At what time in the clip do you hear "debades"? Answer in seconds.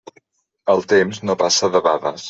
1.79-2.19